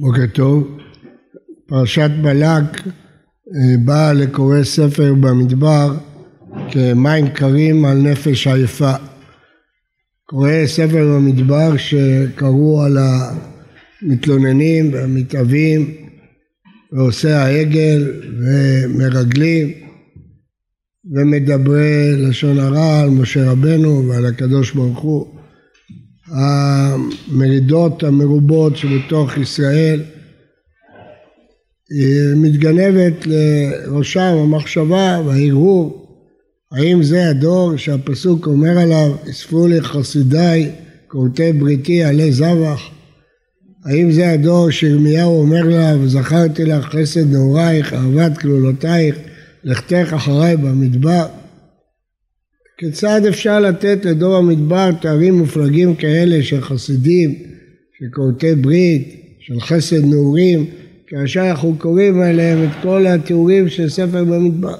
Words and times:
בוקר 0.00 0.26
טוב. 0.34 0.78
פרשת 1.66 2.10
בלק 2.22 2.80
אה, 2.86 3.76
באה 3.84 4.12
לקורא 4.12 4.62
ספר 4.62 5.14
במדבר 5.14 5.96
כמים 6.70 7.28
קרים 7.28 7.84
על 7.84 7.98
נפש 7.98 8.46
עייפה. 8.46 8.92
קורא 10.24 10.50
ספר 10.66 11.14
במדבר 11.14 11.76
שקראו 11.76 12.82
על 12.82 12.98
המתלוננים 14.02 14.92
והמתאבים 14.92 15.94
ועושי 16.92 17.30
העגל 17.30 18.12
ומרגלים 18.38 19.72
ומדברי 21.14 22.12
לשון 22.16 22.58
הרע 22.58 23.00
על 23.00 23.10
משה 23.10 23.50
רבנו 23.50 24.08
ועל 24.08 24.26
הקדוש 24.26 24.72
ברוך 24.72 24.98
הוא 24.98 25.37
המרידות 26.30 28.02
המרובות 28.02 28.76
שבתוך 28.76 29.36
ישראל 29.36 30.02
מתגנבת 32.36 33.26
לראשם 33.26 34.36
המחשבה 34.42 35.20
וההרהור 35.26 36.08
האם 36.72 37.02
זה 37.02 37.28
הדור 37.28 37.76
שהפסוק 37.76 38.46
אומר 38.46 38.78
עליו 38.78 39.12
אספו 39.30 39.66
לי 39.66 39.80
חסידיי 39.80 40.70
כורתי 41.08 41.52
בריתי 41.52 42.04
עלי 42.04 42.32
זבח 42.32 42.90
האם 43.84 44.12
זה 44.12 44.30
הדור 44.30 44.70
שירמיהו 44.70 45.40
אומר 45.40 45.62
לה 45.62 45.96
וזכרתי 46.00 46.64
לך 46.64 46.84
חסד 46.84 47.32
נעורייך 47.32 47.94
אהבת 47.94 48.38
כלולותייך 48.38 49.16
לכתך 49.64 50.12
אחריי 50.16 50.56
במדבר 50.56 51.26
כיצד 52.78 53.20
אפשר 53.28 53.60
לתת 53.60 54.04
לדור 54.04 54.36
המדבר 54.36 54.90
תארים 55.00 55.38
מופלגים 55.38 55.94
כאלה 55.94 56.42
של 56.42 56.60
חסידים, 56.60 57.34
של 57.98 58.04
כורתי 58.14 58.54
ברית, 58.54 59.36
של 59.40 59.60
חסד 59.60 60.04
נעורים, 60.04 60.66
כאשר 61.06 61.50
אנחנו 61.50 61.74
קוראים 61.78 62.20
עליהם 62.20 62.64
את 62.64 62.70
כל 62.82 63.06
התיאורים 63.06 63.68
של 63.68 63.88
ספר 63.88 64.24
במדבר. 64.24 64.76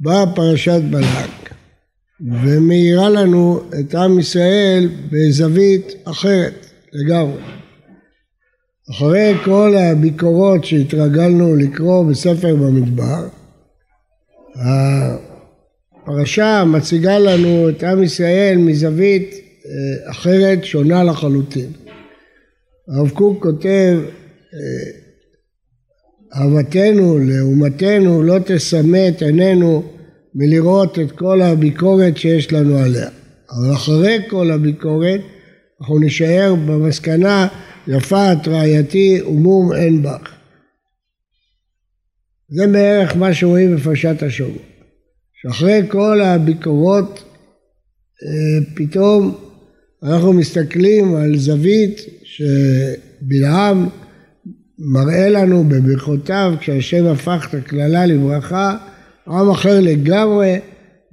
באה 0.00 0.34
פרשת 0.34 0.80
בלק 0.90 1.54
ומאירה 2.20 3.10
לנו 3.10 3.60
את 3.80 3.94
עם 3.94 4.18
ישראל 4.18 4.88
בזווית 5.10 5.94
אחרת 6.04 6.66
לגמרי. 6.92 7.42
אחרי 8.90 9.34
כל 9.44 9.74
הביקורות 9.76 10.64
שהתרגלנו 10.64 11.56
לקרוא 11.56 12.10
בספר 12.10 12.56
במדבר, 12.56 13.28
הפרשה 16.04 16.64
מציגה 16.64 17.18
לנו 17.18 17.68
את 17.68 17.82
עם 17.82 18.02
ישראל 18.02 18.56
מזווית 18.58 19.34
אה, 19.34 20.10
אחרת, 20.10 20.64
שונה 20.64 21.04
לחלוטין. 21.04 21.72
הרב 22.88 23.10
קוק 23.10 23.42
כותב, 23.42 23.98
אה, 24.54 24.90
אהבתנו 26.36 27.18
לאומתנו 27.18 28.22
לא 28.22 28.38
תסמא 28.46 29.08
את 29.08 29.22
עינינו 29.22 29.82
מלראות 30.34 30.98
את 30.98 31.12
כל 31.12 31.42
הביקורת 31.42 32.16
שיש 32.16 32.52
לנו 32.52 32.78
עליה. 32.78 33.08
אבל 33.50 33.74
אחרי 33.74 34.18
כל 34.28 34.50
הביקורת 34.50 35.20
אנחנו 35.80 35.98
נשאר 35.98 36.54
במסקנה 36.66 37.48
יפת 37.88 38.38
רעייתי 38.46 39.22
ומום 39.26 39.72
אין 39.72 40.02
בך. 40.02 40.34
זה 42.48 42.66
בערך 42.66 43.16
מה 43.16 43.34
שרואים 43.34 43.76
בפרשת 43.76 44.22
השבוע. 44.22 44.73
שאחרי 45.44 45.80
כל 45.88 46.20
הביקורות 46.22 47.24
אה, 48.22 48.64
פתאום 48.74 49.34
אנחנו 50.02 50.32
מסתכלים 50.32 51.16
על 51.16 51.36
זווית 51.36 52.00
שבלעם 52.22 53.88
מראה 54.78 55.28
לנו 55.28 55.64
בברכותיו 55.64 56.54
כשהשם 56.60 57.06
הפך 57.06 57.46
את 57.50 57.54
הקללה 57.54 58.06
לברכה 58.06 58.76
עם 59.26 59.50
אחר 59.50 59.80
לגמרי 59.80 60.58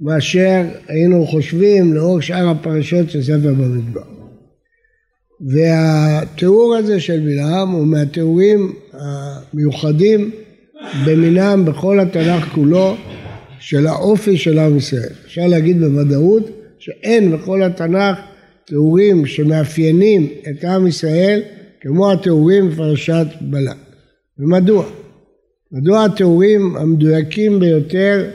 מאשר 0.00 0.62
היינו 0.88 1.26
חושבים 1.26 1.94
לאור 1.94 2.20
שאר 2.20 2.48
הפרשות 2.48 3.10
של 3.10 3.22
ספר 3.22 3.54
במדבר. 3.54 4.02
והתיאור 5.40 6.76
הזה 6.76 7.00
של 7.00 7.20
בלעם 7.20 7.70
הוא 7.70 7.86
מהתיאורים 7.86 8.72
המיוחדים 8.92 10.30
במינם 11.06 11.64
בכל 11.64 12.00
התנ"ך 12.00 12.44
כולו 12.54 12.96
של 13.62 13.86
האופי 13.86 14.36
של 14.36 14.58
עם 14.58 14.76
ישראל. 14.76 15.12
אפשר 15.24 15.46
להגיד 15.46 15.80
בוודאות 15.80 16.50
שאין 16.78 17.32
בכל 17.32 17.62
התנ"ך 17.62 18.18
תיאורים 18.66 19.26
שמאפיינים 19.26 20.28
את 20.50 20.64
עם 20.64 20.86
ישראל 20.86 21.42
כמו 21.80 22.12
התיאורים 22.12 22.70
בפרשת 22.70 23.26
בלק. 23.40 23.76
ומדוע? 24.38 24.86
מדוע 25.72 26.04
התיאורים 26.04 26.76
המדויקים 26.76 27.60
ביותר 27.60 28.30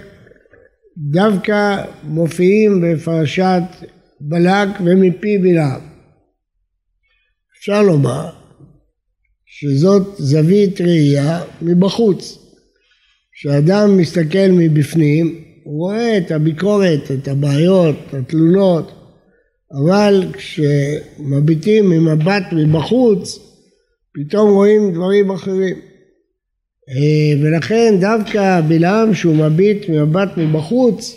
דווקא 0.98 1.84
מופיעים 2.04 2.82
בפרשת 2.82 3.62
בלק 4.22 4.70
ומפי 4.86 5.38
בלעם? 5.38 5.82
אפשר 7.60 7.82
לומר 7.82 8.30
שזאת 9.46 10.04
זווית 10.18 10.82
ראייה 10.82 11.42
מבחוץ. 11.62 12.47
כשאדם 13.40 13.98
מסתכל 13.98 14.48
מבפנים, 14.52 15.36
הוא 15.64 15.78
רואה 15.78 16.18
את 16.18 16.32
הביקורת, 16.32 17.12
את 17.12 17.28
הבעיות, 17.28 17.96
את 18.10 18.14
התלונות, 18.14 18.92
אבל 19.72 20.24
כשמביטים 20.34 21.90
ממבט 21.90 22.44
מבחוץ, 22.52 23.40
פתאום 24.14 24.50
רואים 24.50 24.94
דברים 24.94 25.32
אחרים. 25.32 25.76
אה, 26.90 27.42
ולכן 27.42 27.96
דווקא 28.00 28.62
בלעם 28.68 29.14
שהוא 29.14 29.36
מביט 29.36 29.90
ממבט 29.90 30.30
מבחוץ, 30.38 31.16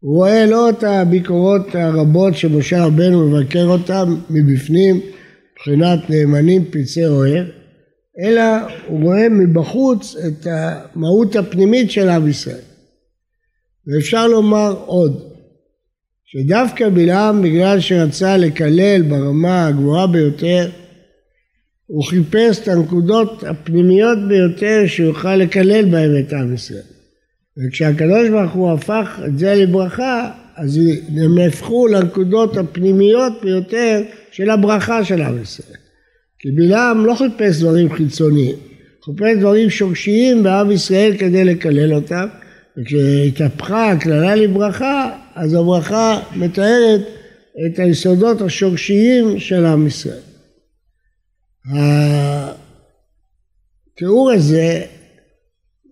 הוא 0.00 0.16
רואה 0.16 0.46
לא 0.46 0.70
את 0.70 0.84
הביקורות 0.84 1.74
הרבות 1.74 2.36
שמשה 2.36 2.84
רבנו 2.84 3.28
מבקר 3.28 3.66
אותם 3.66 4.16
מבפנים, 4.30 5.00
מבחינת 5.52 6.10
נאמנים 6.10 6.64
פצעי 6.70 7.06
אוהב, 7.06 7.46
אלא 8.18 8.42
הוא 8.86 9.02
רואה 9.02 9.28
מבחוץ 9.28 10.16
את 10.16 10.46
המהות 10.46 11.36
הפנימית 11.36 11.90
של 11.90 12.08
עם 12.08 12.28
ישראל. 12.28 12.64
ואפשר 13.86 14.26
לומר 14.26 14.74
עוד, 14.86 15.22
שדווקא 16.24 16.88
בלעם 16.88 17.42
בגלל 17.42 17.80
שרצה 17.80 18.36
לקלל 18.36 19.02
ברמה 19.02 19.66
הגבוהה 19.66 20.06
ביותר, 20.06 20.70
הוא 21.86 22.04
חיפש 22.04 22.58
את 22.58 22.68
הנקודות 22.68 23.44
הפנימיות 23.44 24.18
ביותר 24.28 24.82
שיוכל 24.86 25.36
לקלל 25.36 25.84
בהן 25.84 26.18
את 26.18 26.32
עם 26.32 26.54
ישראל. 26.54 26.82
וכשהקדוש 27.56 28.28
ברוך 28.30 28.52
הוא 28.52 28.72
הפך 28.72 29.20
את 29.26 29.38
זה 29.38 29.54
לברכה, 29.54 30.30
אז 30.56 30.80
הם 31.08 31.38
הפכו 31.48 31.86
לנקודות 31.86 32.56
הפנימיות 32.56 33.32
ביותר 33.42 34.02
של 34.30 34.50
הברכה 34.50 35.04
של 35.04 35.22
עם 35.22 35.42
ישראל. 35.42 35.79
כי 36.40 36.50
בלעם 36.50 37.06
לא 37.06 37.14
חיפש 37.14 37.60
דברים 37.60 37.92
חיצוניים, 37.92 38.56
חיפש 39.04 39.38
דברים 39.40 39.70
שורשיים 39.70 40.42
בעם 40.42 40.70
ישראל 40.70 41.16
כדי 41.18 41.44
לקלל 41.44 41.94
אותם, 41.94 42.26
וכשהתהפכה 42.78 43.90
הקללה 43.90 44.34
לברכה, 44.34 45.16
אז 45.34 45.54
הברכה 45.54 46.20
מתארת 46.36 47.00
את 47.66 47.78
היסודות 47.78 48.40
השורשיים 48.40 49.38
של 49.38 49.66
עם 49.66 49.86
ישראל. 49.86 50.20
התיאור 53.94 54.30
הזה 54.30 54.82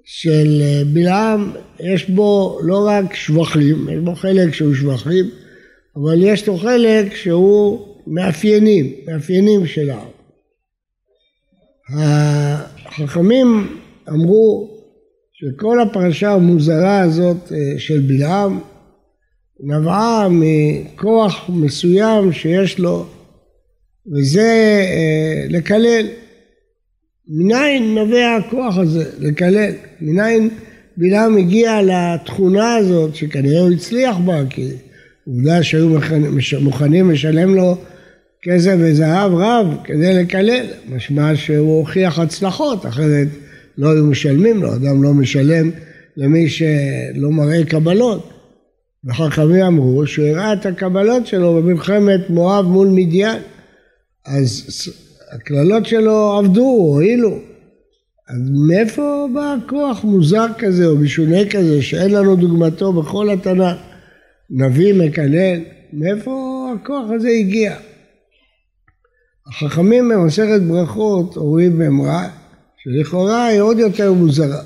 של 0.05 0.62
בלעם 0.93 1.53
יש 1.81 2.11
בו 2.11 2.59
לא 2.62 2.87
רק 2.89 3.15
שבחים, 3.15 3.89
יש 3.89 3.99
בו 3.99 4.15
חלק 4.15 4.55
שהוא 4.55 4.75
שבחים, 4.75 5.31
אבל 5.97 6.23
יש 6.23 6.49
לו 6.49 6.56
חלק 6.56 7.17
שהוא 7.17 7.87
מאפיינים, 8.06 8.93
מאפיינים 9.06 9.67
של 9.67 9.91
העם. 9.91 10.18
החכמים 11.90 13.76
אמרו 14.08 14.70
שכל 15.32 15.81
הפרשה 15.81 16.32
המוזרה 16.32 17.00
הזאת 17.00 17.52
אה, 17.52 17.79
של 17.79 18.00
בלעם 18.00 18.58
נבעה 19.61 20.29
מכוח 20.31 21.50
מסוים 21.55 22.32
שיש 22.32 22.79
לו 22.79 23.06
וזה 24.12 24.82
אה, 24.88 25.46
לקלל. 25.49 26.06
מניין 27.29 27.94
נובע 27.94 28.37
הכוח 28.37 28.79
הזה, 28.79 29.05
לקלל? 29.19 29.70
מניין 30.00 30.49
בלעם 30.96 31.37
הגיע 31.37 31.81
לתכונה 31.82 32.75
הזאת 32.75 33.14
שכנראה 33.14 33.61
הוא 33.61 33.70
הצליח 33.70 34.17
בה 34.17 34.46
כי 34.50 34.69
עובדה 35.26 35.62
שהיו 35.62 35.88
מוכנים 36.61 37.11
לשלם 37.11 37.55
לו 37.55 37.76
כסף 38.43 38.75
וזהב 38.79 39.35
רב 39.35 39.67
כדי 39.85 40.14
לקלל, 40.14 40.67
משמע 40.88 41.37
שהוא 41.37 41.79
הוכיח 41.79 42.19
הצלחות, 42.19 42.87
אחרת 42.87 43.29
לא 43.79 43.93
היו 43.93 44.06
משלמים 44.06 44.62
לו, 44.62 44.75
אדם 44.75 45.02
לא 45.02 45.14
משלם 45.14 45.70
למי 46.17 46.49
שלא 46.49 47.31
מראה 47.31 47.64
קבלות. 47.64 48.31
וחכמים 49.05 49.64
אמרו 49.64 50.06
שהוא 50.06 50.29
הראה 50.29 50.52
את 50.52 50.67
הקבלות 50.67 51.26
שלו 51.26 51.55
במלחמת 51.55 52.31
מואב 52.31 52.64
מול 52.64 52.88
מדיין. 52.88 53.38
אז 54.26 54.67
הקללות 55.32 55.87
שלו 55.87 56.38
עבדו, 56.38 56.61
הועילו. 56.61 57.38
אז 58.29 58.50
מאיפה 58.69 59.29
בא 59.34 59.55
כוח 59.69 60.05
מוזר 60.05 60.46
כזה 60.58 60.87
או 60.87 60.96
משונה 60.96 61.49
כזה 61.50 61.82
שאין 61.82 62.11
לנו 62.11 62.37
דוגמתו 62.37 62.93
בכל 62.93 63.31
התנ"ך? 63.31 63.76
נביא 64.50 64.94
מקלל, 64.94 65.61
מאיפה 65.93 66.69
הכוח 66.75 67.11
הזה 67.11 67.29
הגיע? 67.29 67.76
החכמים 69.49 70.09
במסכת 70.09 70.61
ברכות 70.69 71.37
אומרים 71.37 71.79
באמרה 71.79 72.29
שלכאורה 72.79 73.47
היא 73.47 73.61
עוד 73.61 73.79
יותר 73.79 74.12
מוזרה. 74.12 74.62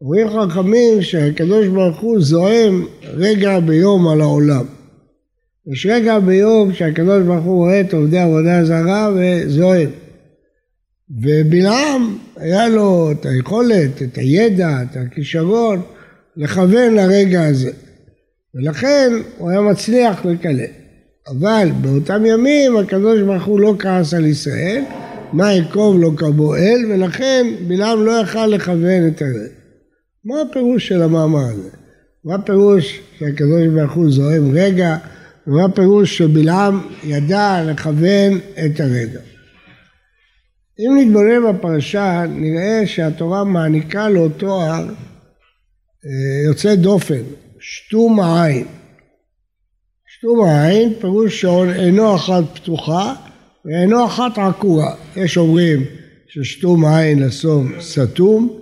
אומרים 0.00 0.28
חכמים 0.28 1.02
שהקדוש 1.02 1.66
ברוך 1.66 2.00
הוא 2.00 2.20
זועם 2.20 2.86
רגע 3.04 3.60
ביום 3.60 4.08
על 4.08 4.20
העולם. 4.20 4.64
יש 5.72 5.86
רגע 5.86 6.18
ביום 6.18 6.72
שהקדוש 6.72 7.22
ברוך 7.22 7.44
הוא 7.44 7.56
רואה 7.56 7.80
את 7.80 7.94
עובדי 7.94 8.18
עבודה 8.18 8.64
זרה 8.64 9.10
וזועם. 9.16 9.90
ובלעם 11.10 12.16
היה 12.36 12.68
לו 12.68 13.12
את 13.12 13.26
היכולת, 13.26 14.02
את 14.02 14.18
הידע, 14.18 14.82
את 14.82 14.96
הכישרון 14.96 15.82
לכוון 16.36 16.94
לרגע 16.94 17.46
הזה. 17.46 17.70
ולכן 18.54 19.12
הוא 19.38 19.50
היה 19.50 19.60
מצליח 19.60 20.24
לקלל. 20.24 20.85
אבל 21.28 21.68
באותם 21.80 22.26
ימים 22.26 22.76
הקדוש 22.76 23.20
ברוך 23.20 23.44
הוא 23.44 23.60
לא 23.60 23.74
כעס 23.78 24.14
על 24.14 24.26
ישראל, 24.26 24.84
מה 25.32 25.54
יקרוב 25.54 25.96
לא 26.00 26.10
כבועל, 26.16 26.84
ולכן 26.90 27.46
בלעם 27.68 28.04
לא 28.04 28.12
יכל 28.22 28.46
לכוון 28.46 29.08
את 29.08 29.22
הרגע. 29.22 29.54
מה 30.24 30.34
הפירוש 30.40 30.88
של 30.88 31.02
המאמר 31.02 31.44
הזה? 31.44 31.70
מה 32.24 32.34
הפירוש 32.34 33.00
שהקדוש 33.18 33.66
ברוך 33.74 33.92
הוא 33.92 34.10
זועם 34.10 34.50
רגע, 34.52 34.96
ומה 35.46 35.64
הפירוש 35.64 36.18
שבלעם 36.18 36.80
ידע 37.04 37.62
לכוון 37.66 38.38
את 38.64 38.80
הרגע? 38.80 39.20
אם 40.78 40.96
נתבונן 40.98 41.52
בפרשה 41.52 42.24
נראה 42.28 42.82
שהתורה 42.86 43.44
מעניקה 43.44 44.08
לו 44.08 44.28
תואר 44.28 44.88
אה, 46.06 46.48
יוצא 46.48 46.74
דופן, 46.74 47.22
שתום 47.60 48.20
העין. 48.20 48.64
שתום 50.18 50.44
העין 50.44 50.92
פירוש 51.00 51.40
שאינו 51.40 52.14
אחת 52.14 52.44
פתוחה 52.54 53.14
ואינו 53.64 54.06
אחת 54.06 54.38
עקורה. 54.38 54.94
יש 55.16 55.36
אומרים 55.36 55.84
ששתום 56.28 56.84
העין 56.84 57.22
לשון 57.22 57.72
סתום, 57.80 58.58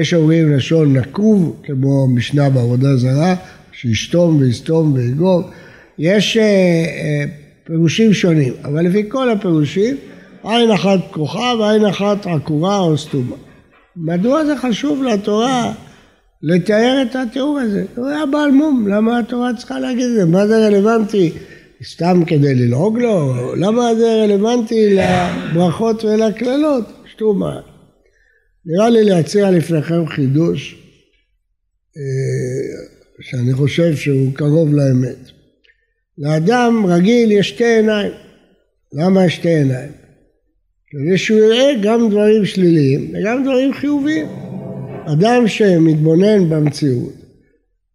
יש 0.00 0.14
אומרים 0.14 0.52
לשון 0.52 0.96
נקוב, 0.96 1.56
כמו 1.62 2.08
משנה 2.08 2.50
בעבודה 2.50 2.96
זרה, 2.96 3.34
שישתום 3.72 4.36
ויסתום 4.36 4.92
ויגוב. 4.92 5.44
יש 5.98 6.36
אה, 6.36 6.42
אה, 6.42 7.24
פירושים 7.64 8.14
שונים, 8.14 8.52
אבל 8.64 8.86
לפי 8.86 9.08
כל 9.08 9.30
הפירושים 9.30 9.96
עין 10.44 10.70
אחת 10.70 10.98
פקוחה 11.10 11.54
ועין 11.60 11.84
אחת 11.84 12.26
עקורה 12.26 12.78
או 12.78 12.98
סתומה. 12.98 13.36
מדוע 13.96 14.44
זה 14.44 14.56
חשוב 14.56 15.02
לתורה 15.02 15.72
לתאר 16.42 17.02
את 17.02 17.16
התיאור 17.16 17.58
הזה? 17.58 17.84
הוא 17.96 18.06
היה 18.06 18.26
בעל 18.26 18.50
מום, 18.50 18.88
למה 18.88 19.18
התורה 19.18 19.50
צריכה 19.56 19.78
להגיד 19.78 20.04
את 20.04 20.14
זה? 20.14 20.24
מה 20.24 20.46
זה 20.46 20.66
רלוונטי? 20.66 21.32
סתם 21.84 22.22
כדי 22.26 22.54
ללעוג 22.54 22.98
לו? 22.98 23.34
למה 23.56 23.94
זה 23.94 24.24
רלוונטי 24.24 24.94
לברכות 24.94 26.04
ולקללות? 26.04 26.84
שתומה. 27.12 27.60
נראה 28.66 28.90
לי 28.90 29.04
להציע 29.04 29.50
לפניכם 29.50 30.06
חידוש 30.06 30.76
אה, 31.96 32.82
שאני 33.20 33.52
חושב 33.54 33.96
שהוא 33.96 34.34
קרוב 34.34 34.74
לאמת. 34.74 35.30
לאדם 36.18 36.86
רגיל 36.86 37.32
יש 37.32 37.48
שתי 37.48 37.64
עיניים. 37.64 38.12
למה 38.92 39.26
יש 39.26 39.36
שתי 39.36 39.48
עיניים? 39.48 39.92
כדי 40.90 41.18
שהוא 41.18 41.38
יראה 41.38 41.72
גם 41.82 42.10
דברים 42.10 42.44
שליליים 42.44 43.12
וגם 43.14 43.42
דברים 43.42 43.72
חיוביים. 43.72 44.26
אדם 45.06 45.48
שמתבונן 45.48 46.50
במציאות, 46.50 47.12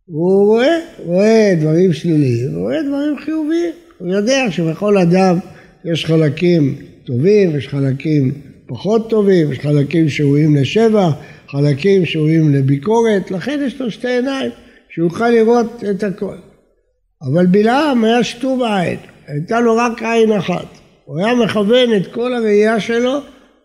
הוא 0.06 0.46
רואה, 0.46 0.78
רואה 1.06 1.54
דברים 1.60 1.94
שליליים, 1.94 2.54
הוא 2.54 2.62
רואה 2.62 2.84
דברים 2.84 3.18
חיוביים. 3.26 3.74
הוא 3.98 4.08
יודע 4.08 4.52
שבכל 4.52 4.98
אדם 4.98 5.38
יש 5.86 6.06
חלקים 6.06 6.76
טובים, 7.06 7.58
יש 7.58 7.68
חלקים 7.68 8.32
פחות 8.68 9.10
טובים, 9.10 9.52
יש 9.52 9.60
חלקים 9.60 10.10
שראויים 10.10 10.56
לשבח, 10.56 11.12
חלקים 11.48 12.06
שראויים 12.06 12.54
לביקורת, 12.54 13.32
לכן 13.32 13.60
יש 13.66 13.82
לו 13.82 13.92
שתי 13.92 14.08
עיניים, 14.08 14.52
שהוא 14.90 15.06
יוכל 15.06 15.30
לראות 15.30 15.84
את 15.90 16.04
הכל. 16.04 16.36
אבל 17.22 17.46
בלעם 17.46 18.04
היה 18.04 18.24
שטוב 18.24 18.62
עין, 18.64 18.98
הייתה 19.28 19.60
לו 19.60 19.76
רק 19.76 20.04
עין 20.04 20.32
אחת. 20.32 20.66
הוא 21.06 21.20
היה 21.20 21.36
מכוון 21.36 21.96
את 21.98 22.08
כל 22.08 22.34
הראייה 22.34 22.80
שלו 22.80 23.20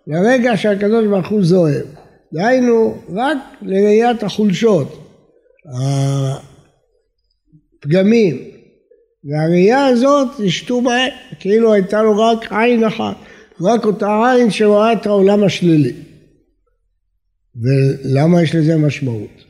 לרגע 0.06 0.56
שהקדוש 0.56 1.06
ברוך 1.06 1.28
הוא 1.28 1.44
זוהר. 1.44 2.01
דהיינו, 2.32 2.94
רק 3.14 3.38
לראיית 3.62 4.22
החולשות, 4.22 5.08
הפגמים. 7.78 8.36
והראייה 9.24 9.86
הזאת 9.86 10.28
נשתו 10.38 10.80
בהם, 10.80 11.10
כאילו 11.40 11.72
הייתה 11.72 12.02
לו 12.02 12.18
רק 12.18 12.52
עין 12.52 12.84
אחת, 12.84 13.16
רק 13.60 13.84
אותה 13.84 14.32
עין 14.32 14.50
שרואה 14.50 14.92
את 14.92 15.06
העולם 15.06 15.44
השלילי. 15.44 15.92
ולמה 17.56 18.42
יש 18.42 18.54
לזה 18.54 18.76
משמעות? 18.76 19.44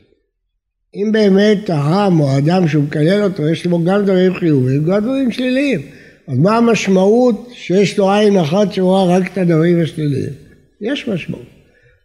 אם 0.95 1.11
באמת 1.11 1.69
העם 1.69 2.19
או 2.19 2.29
האדם 2.29 2.67
שהוא 2.67 2.83
מקלל 2.83 3.23
אותו, 3.23 3.47
יש 3.47 3.65
לו 3.65 3.83
גם 3.83 4.03
דברים 4.03 4.33
חיוביים, 4.33 4.85
גם 4.85 4.99
דברים 4.99 5.31
שליליים. 5.31 5.81
אז 6.27 6.37
מה 6.37 6.57
המשמעות 6.57 7.49
שיש 7.53 7.97
לו 7.97 8.11
עין 8.11 8.37
אחת 8.37 8.73
שרואה 8.73 9.17
רק 9.17 9.31
את 9.33 9.37
הדברים 9.37 9.81
השליליים? 9.81 10.33
יש 10.81 11.07
משמעות. 11.07 11.52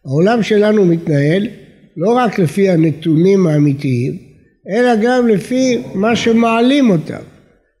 העולם 0.05 0.43
שלנו 0.43 0.85
מתנהל 0.85 1.47
לא 1.97 2.09
רק 2.09 2.39
לפי 2.39 2.69
הנתונים 2.69 3.47
האמיתיים, 3.47 4.17
אלא 4.69 4.91
גם 5.03 5.27
לפי 5.27 5.81
מה 5.93 6.15
שמעלים 6.15 6.89
אותם. 6.89 7.21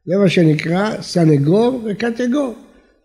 זה 0.05 0.17
מה 0.17 0.29
שנקרא 0.29 1.01
סנגור 1.01 1.81
וקטגור. 1.85 2.53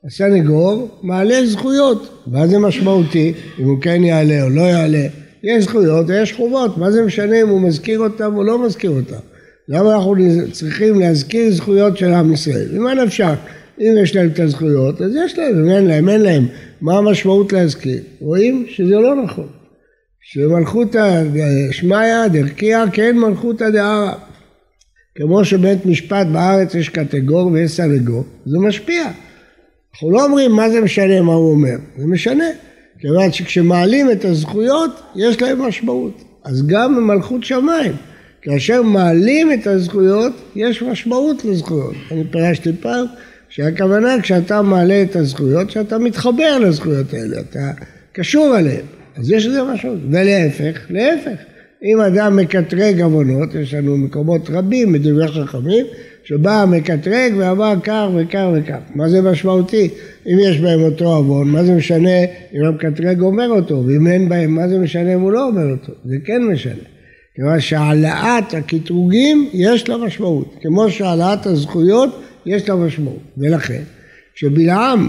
הסנגור 0.07 0.89
מעלה 1.03 1.47
זכויות, 1.47 2.25
מה 2.27 2.47
זה 2.47 2.59
משמעותי, 2.59 3.33
אם 3.59 3.65
הוא 3.65 3.81
כן 3.81 4.05
יעלה 4.05 4.43
או 4.43 4.49
לא 4.49 4.61
יעלה. 4.61 5.06
יש 5.43 5.65
זכויות 5.65 6.06
ויש 6.09 6.33
חובות, 6.33 6.79
מה 6.79 6.91
זה 6.91 7.03
משנה 7.03 7.41
אם 7.43 7.49
הוא 7.49 7.61
מזכיר 7.61 8.01
אותם 8.01 8.37
או 8.37 8.44
לא 8.44 8.67
מזכיר 8.67 8.91
אותם. 8.91 9.21
למה 9.69 9.94
אנחנו 9.94 10.15
צריכים 10.53 11.01
להזכיר 11.01 11.51
זכויות 11.51 11.97
של 11.97 12.13
עם 12.13 12.33
ישראל? 12.33 12.69
ממה 12.73 12.94
נפשך? 12.94 13.35
אם 13.81 13.95
יש 14.03 14.17
להם 14.17 14.29
את 14.29 14.39
הזכויות, 14.39 15.03
אז 15.03 15.13
יש 15.25 15.39
להם, 15.39 15.65
אם 15.65 15.71
אין 15.71 15.87
להם, 15.87 16.09
אין 16.09 16.21
להם. 16.21 16.47
מה 16.81 16.99
המשמעות 16.99 17.53
להזכיר? 17.53 18.03
רואים 18.21 18.67
שזה 18.69 18.95
לא 18.95 19.23
נכון. 19.25 19.47
שמלכותא 20.23 21.23
שמיא 21.71 22.29
דרכיה 22.33 22.85
כן 22.93 23.17
מלכותא 23.17 23.71
דערא. 23.71 24.13
כמו 25.15 25.45
שבית 25.45 25.87
משפט 25.87 26.27
בארץ 26.27 26.75
יש 26.75 26.89
קטגור 26.89 27.47
ויש 27.47 27.71
סנגור, 27.71 28.25
זה 28.47 28.59
משפיע. 28.59 29.05
אנחנו 29.93 30.11
לא 30.11 30.25
אומרים 30.25 30.53
מה 30.53 30.71
זה 30.71 30.81
משנה 30.81 31.23
מה 31.23 31.33
הוא 31.33 31.51
אומר, 31.51 31.77
זה 31.99 32.07
משנה. 32.07 32.49
כיוון 32.99 33.33
שכשמעלים 33.33 34.11
את 34.11 34.25
הזכויות, 34.25 34.91
יש 35.17 35.43
להם 35.43 35.63
משמעות. 35.63 36.25
אז 36.45 36.67
גם 36.67 36.97
במלכות 36.97 37.45
שמיים. 37.45 37.93
כאשר 38.43 38.83
מעלים 38.83 39.53
את 39.53 39.67
הזכויות, 39.67 40.33
יש 40.57 40.83
משמעות 40.83 41.45
לזכויות. 41.45 41.95
אני 42.11 42.25
פירשתי 42.31 42.71
פעם 42.81 43.07
שהכוונה 43.55 44.17
כשאתה 44.23 44.63
מעלה 44.63 45.03
את 45.03 45.17
הזכויות, 45.17 45.70
שאתה 45.70 45.99
מתחבר 45.99 46.58
לזכויות 46.58 47.15
האלה, 47.15 47.41
אתה 47.41 47.70
קשור 48.13 48.58
אליהן. 48.58 48.84
אז 49.17 49.31
יש 49.31 49.46
לזה 49.46 49.63
משמעות. 49.63 49.99
ולהפך, 50.11 50.79
להפך. 50.91 51.41
אם 51.84 52.01
אדם 52.01 52.37
מקטרג 52.37 53.01
עוונות, 53.01 53.55
יש 53.55 53.75
לנו 53.75 53.96
מקומות 53.96 54.51
רבים 54.51 54.93
בדברי 54.93 55.29
חכמים, 55.29 55.87
שבא 56.25 56.65
מקטרג 56.69 57.32
ואמר 57.37 57.75
כך 57.82 58.06
וכך 58.17 58.46
וכך. 58.55 58.79
מה 58.94 59.08
זה 59.08 59.23
משמעותי? 59.23 59.89
אם 60.27 60.39
יש 60.41 60.61
בהם 60.61 60.81
אותו 60.81 61.17
עוון, 61.17 61.49
מה 61.49 61.65
זה 61.65 61.75
משנה 61.75 62.20
אם 62.55 62.65
המקטרג 62.65 63.20
אומר 63.20 63.49
אותו, 63.49 63.82
ואם 63.87 64.06
אין 64.06 64.29
בהם, 64.29 64.55
מה 64.55 64.69
זה 64.69 64.79
משנה 64.79 65.15
אם 65.15 65.20
הוא 65.20 65.32
לא 65.32 65.46
אומר 65.46 65.70
אותו? 65.70 65.93
זה 66.05 66.17
כן 66.25 66.43
משנה. 66.43 66.84
כיוון 67.34 67.61
שהעלאת 67.61 68.55
הקטרוגים 68.55 69.49
יש 69.53 69.89
לה 69.89 69.96
משמעות, 69.96 70.55
כמו 70.63 70.91
שהעלאת 70.91 71.46
הזכויות 71.46 72.20
יש 72.46 72.69
לה 72.69 72.74
משמעות. 72.74 73.22
ולכן, 73.39 73.82
כשבלעם 74.34 75.08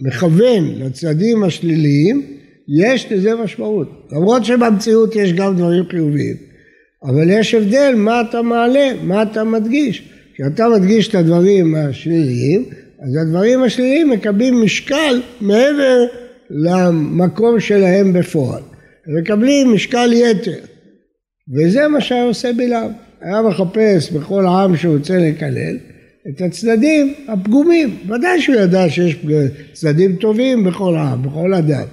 מכוון 0.00 0.74
לצדדים 0.76 1.44
השליליים, 1.44 2.22
יש 2.68 3.12
לזה 3.12 3.34
משמעות. 3.34 4.08
למרות 4.12 4.44
שבמציאות 4.44 5.16
יש 5.16 5.32
גם 5.32 5.56
דברים 5.56 5.84
חיוביים, 5.90 6.36
אבל 7.04 7.30
יש 7.30 7.54
הבדל 7.54 7.94
מה 7.96 8.20
אתה 8.20 8.42
מעלה, 8.42 8.90
מה 9.02 9.22
אתה 9.22 9.44
מדגיש. 9.44 10.08
כשאתה 10.34 10.68
מדגיש 10.68 11.08
את 11.08 11.14
הדברים 11.14 11.74
השליליים, 11.74 12.64
אז 13.00 13.16
הדברים 13.22 13.62
השליליים 13.62 14.10
מקבלים 14.10 14.62
משקל 14.62 15.22
מעבר 15.40 16.06
למקום 16.50 17.60
שלהם 17.60 18.12
בפועל. 18.12 18.62
הם 19.06 19.20
מקבלים 19.20 19.74
משקל 19.74 20.12
יתר. 20.12 20.58
וזה 21.54 21.88
מה 21.88 22.00
שהיה 22.00 22.24
עושה 22.24 22.52
בלעם. 22.52 22.90
היה 23.20 23.42
מחפש 23.42 24.12
בכל 24.12 24.46
העם 24.46 24.76
שהוא 24.76 24.96
רוצה 24.96 25.18
לקלל 25.18 25.76
את 26.28 26.40
הצדדים 26.40 27.14
הפגומים. 27.28 27.96
ודאי 28.08 28.40
שהוא 28.40 28.56
ידע 28.56 28.90
שיש 28.90 29.16
צדדים 29.72 30.16
טובים 30.16 30.64
בכל 30.64 30.96
העם, 30.96 31.22
בכל 31.22 31.54
אדם. 31.54 31.84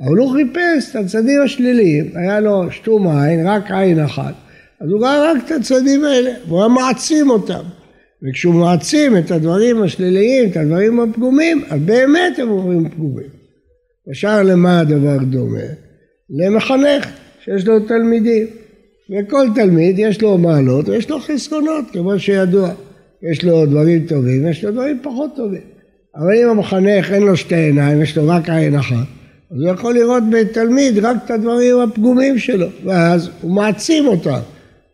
אבל 0.00 0.16
הוא 0.16 0.32
חיפש 0.32 0.90
את 0.90 0.96
הצדדים 0.96 1.42
השליליים, 1.44 2.10
היה 2.14 2.40
לו 2.40 2.70
שתום 2.70 3.08
עין, 3.08 3.46
רק 3.46 3.70
עין 3.70 4.00
אחת. 4.00 4.34
אז 4.80 4.90
הוא 4.90 5.00
ראה 5.00 5.32
רק 5.32 5.36
את 5.46 5.50
הצדדים 5.50 6.04
האלה, 6.04 6.30
והוא 6.48 6.58
היה 6.58 6.68
מעצים 6.68 7.30
אותם. 7.30 7.62
וכשהוא 8.22 8.54
מעצים 8.54 9.16
את 9.16 9.30
הדברים 9.30 9.82
השליליים, 9.82 10.50
את 10.50 10.56
הדברים 10.56 11.00
הפגומים, 11.00 11.64
אז 11.70 11.80
באמת 11.80 12.38
הם 12.38 12.48
עוברים 12.48 12.88
פגומים. 12.88 13.28
ישר 14.10 14.42
למה 14.42 14.80
הדבר 14.80 15.18
דומה? 15.18 15.60
למחנך 16.30 17.08
שיש 17.44 17.66
לו 17.66 17.80
תלמידים. 17.80 18.46
וכל 19.10 19.46
תלמיד 19.54 19.98
יש 19.98 20.22
לו 20.22 20.38
מעלות 20.38 20.88
ויש 20.88 21.10
לו 21.10 21.20
חסרונות, 21.20 21.84
כמו 21.92 22.18
שידוע. 22.18 22.70
יש 23.22 23.44
לו 23.44 23.66
דברים 23.66 24.06
טובים, 24.06 24.46
יש 24.46 24.64
לו 24.64 24.72
דברים 24.72 24.98
פחות 25.02 25.30
טובים. 25.36 25.60
אבל 26.16 26.32
אם 26.42 26.48
המחנך 26.48 27.12
אין 27.12 27.22
לו 27.22 27.36
שתי 27.36 27.54
עיניים, 27.54 28.02
יש 28.02 28.16
לו 28.16 28.28
רק 28.28 28.48
עין 28.48 28.74
אחת, 28.74 29.06
אז 29.50 29.60
הוא 29.62 29.70
יכול 29.70 29.94
לראות 29.94 30.22
בתלמיד 30.30 30.98
רק 30.98 31.16
את 31.24 31.30
הדברים 31.30 31.80
הפגומים 31.80 32.38
שלו, 32.38 32.66
ואז 32.84 33.30
הוא 33.40 33.50
מעצים 33.50 34.06
אותם. 34.06 34.40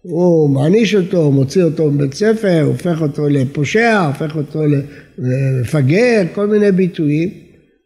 הוא 0.02 0.50
מעניש 0.50 0.94
אותו, 0.94 1.30
מוציא 1.30 1.62
אותו 1.62 1.90
מבית 1.90 2.14
ספר, 2.14 2.62
הופך 2.62 3.02
אותו 3.02 3.28
לפושע, 3.28 4.06
הופך 4.06 4.36
אותו 4.36 4.62
למפגר, 5.18 6.22
כל 6.34 6.46
מיני 6.46 6.72
ביטויים 6.72 7.30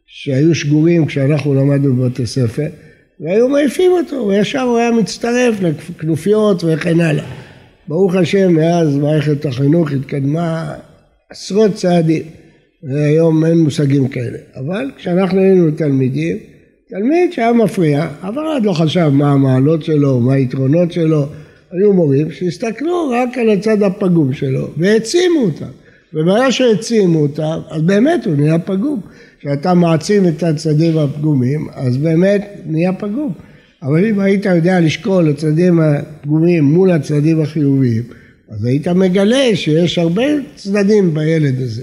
שהיו 0.06 0.54
שגורים 0.54 1.06
כשאנחנו 1.06 1.54
למדנו 1.54 1.96
בבתי 1.96 2.26
ספר, 2.26 2.66
והיו 3.20 3.48
מעיפים 3.48 3.92
אותו, 3.92 4.26
וישר 4.26 4.60
הוא 4.60 4.78
היה 4.78 4.90
מצטרף 4.90 5.54
לכנופיות 5.60 6.64
וכן 6.66 7.00
הלאה. 7.00 7.43
ברוך 7.88 8.14
השם, 8.14 8.52
מאז 8.52 8.96
מערכת 8.96 9.46
החינוך 9.46 9.92
התקדמה 9.92 10.74
עשרות 11.30 11.74
צעדים, 11.74 12.22
והיום 12.82 13.44
אין 13.44 13.58
מושגים 13.58 14.08
כאלה. 14.08 14.38
אבל 14.56 14.90
כשאנחנו 14.96 15.40
היינו 15.40 15.70
תלמידים, 15.70 16.36
תלמיד 16.88 17.32
שהיה 17.32 17.52
מפריע, 17.52 18.04
אף 18.04 18.34
אחד 18.34 18.60
לא 18.64 18.72
חשב 18.72 19.08
מה 19.08 19.32
המעלות 19.32 19.84
שלו, 19.84 20.20
מה 20.20 20.34
היתרונות 20.34 20.92
שלו, 20.92 21.26
היו 21.72 21.92
מורים 21.92 22.30
שהסתכלו 22.30 23.10
רק 23.10 23.38
על 23.38 23.50
הצד 23.50 23.82
הפגום 23.82 24.32
שלו 24.32 24.68
והעצימו 24.76 25.40
אותם. 25.40 25.70
וברגע 26.14 26.52
שהעצימו 26.52 27.18
אותם, 27.18 27.58
אז 27.70 27.82
באמת 27.82 28.26
הוא 28.26 28.34
נהיה 28.36 28.58
פגום. 28.58 29.00
כשאתה 29.40 29.74
מעצים 29.74 30.28
את 30.28 30.42
הצדדים 30.42 30.98
הפגומים, 30.98 31.66
אז 31.74 31.96
באמת 31.96 32.50
נהיה 32.66 32.92
פגום. 32.92 33.32
אבל 33.84 34.06
אם 34.06 34.20
היית 34.20 34.44
יודע 34.44 34.80
לשקול 34.80 35.28
הצדדים 35.28 35.80
הפגומים 35.80 36.64
מול 36.64 36.90
הצדדים 36.90 37.40
החיוביים, 37.40 38.02
אז 38.50 38.64
היית 38.64 38.88
מגלה 38.88 39.44
שיש 39.54 39.98
הרבה 39.98 40.22
צדדים 40.56 41.14
בילד 41.14 41.60
הזה. 41.60 41.82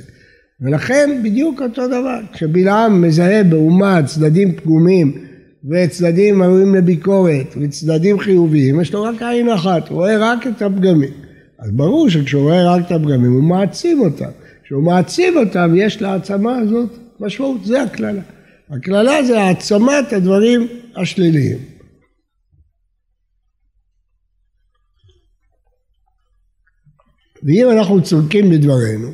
ולכן 0.61 1.19
בדיוק 1.23 1.61
אותו 1.61 1.87
דבר, 1.87 2.19
כשבלעם 2.33 3.01
מזהה 3.01 3.43
באומה 3.43 4.03
צדדים 4.05 4.55
פגומים 4.55 5.13
וצדדים 5.69 6.43
ראויים 6.43 6.75
לביקורת 6.75 7.55
וצדדים 7.61 8.19
חיוביים, 8.19 8.81
יש 8.81 8.93
לו 8.93 9.03
רק 9.03 9.21
עין 9.21 9.49
אחת, 9.49 9.89
הוא 9.89 9.97
רואה 9.97 10.17
רק 10.17 10.47
את 10.47 10.61
הפגמים. 10.61 11.11
אז 11.59 11.71
ברור 11.71 12.09
שכשהוא 12.09 12.41
רואה 12.41 12.75
רק 12.75 12.85
את 12.85 12.91
הפגמים 12.91 13.31
הוא 13.31 13.43
מעצים 13.43 13.99
אותם. 13.99 14.29
כשהוא 14.63 14.83
מעצים 14.83 15.37
אותם 15.37 15.73
יש 15.75 16.01
להעצמה 16.01 16.57
הזאת 16.57 16.89
משמעות, 17.19 17.65
זה 17.65 17.81
הקללה. 17.81 18.21
הקללה 18.69 19.23
זה 19.23 19.41
העצמת 19.41 20.13
הדברים 20.13 20.67
השליליים. 20.95 21.70
ואם 27.43 27.69
אנחנו 27.69 28.03
צודקים 28.03 28.49
בדברינו, 28.49 29.11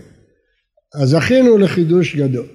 אז 1.02 1.10
זכינו 1.10 1.58
לחידוש 1.58 2.16
גדול. 2.16 2.46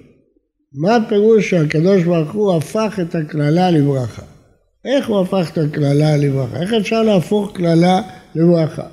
מה 0.73 0.95
הפירוש 0.95 1.49
שהקדוש 1.49 2.03
ברוך 2.03 2.31
הוא 2.31 2.53
הפך 2.53 2.99
את 3.01 3.15
הקללה 3.15 3.71
לברכה? 3.71 4.21
איך 4.85 5.07
הוא 5.07 5.19
הפך 5.21 5.49
את 5.53 5.57
הקללה 5.57 6.17
לברכה? 6.17 6.61
איך 6.61 6.73
אפשר 6.73 7.03
להפוך 7.03 7.51
קללה 7.55 8.01
לברכה? 8.35 8.87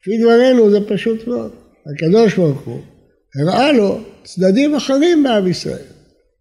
לפי 0.00 0.18
דברינו 0.22 0.70
זה 0.70 0.78
פשוט 0.88 1.26
מאוד. 1.26 1.50
הקדוש 1.86 2.34
ברוך 2.34 2.60
הוא 2.60 2.80
הראה 3.40 3.72
לו 3.72 3.98
צדדים 4.24 4.74
אחרים 4.74 5.22
בעם 5.22 5.46
ישראל. 5.46 5.84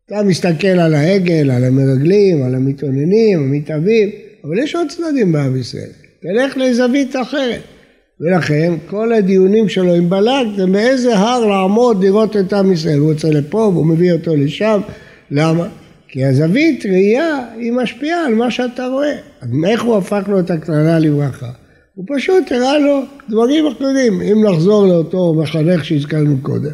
אתה 0.05 0.23
מסתכל 0.23 0.67
על 0.67 0.93
העגל, 0.93 1.51
על 1.51 1.63
המרגלים, 1.63 2.43
על 2.43 2.55
המתאוננים, 2.55 3.39
המתאבים, 3.39 4.09
אבל 4.43 4.57
יש 4.59 4.75
עוד 4.75 4.87
צדדים 4.89 5.31
בעם 5.31 5.59
ישראל. 5.59 5.91
תלך 6.21 6.57
לזווית 6.57 7.15
אחרת. 7.15 7.61
ולכן 8.21 8.73
כל 8.89 9.13
הדיונים 9.13 9.69
שלו 9.69 9.93
עם 9.93 10.09
בלק 10.09 10.47
זה 10.57 10.65
באיזה 10.65 11.17
הר 11.17 11.45
לעמוד 11.45 12.03
לראות 12.03 12.37
את 12.37 12.53
עם 12.53 12.71
ישראל. 12.71 12.99
הוא 12.99 13.11
יוצא 13.11 13.27
לפה 13.27 13.57
והוא 13.57 13.85
מביא 13.85 14.13
אותו 14.13 14.35
לשם. 14.35 14.79
למה? 15.31 15.67
כי 16.07 16.25
הזווית 16.25 16.85
ראייה 16.85 17.39
היא 17.57 17.71
משפיעה 17.71 18.25
על 18.25 18.35
מה 18.35 18.51
שאתה 18.51 18.87
רואה. 18.87 19.15
אז 19.41 19.49
איך 19.67 19.83
הוא 19.83 19.97
הפך 19.97 20.23
לו 20.27 20.39
את 20.39 20.51
הקללה 20.51 20.99
לברכה? 20.99 21.49
הוא 21.95 22.05
פשוט 22.07 22.51
הראה 22.51 22.77
לו 22.79 23.01
דברים 23.29 23.67
אחרים. 23.67 24.21
אם 24.21 24.45
נחזור 24.45 24.87
לאותו 24.87 25.33
מחנך 25.33 25.85
שהזכרנו 25.85 26.37
קודם. 26.41 26.71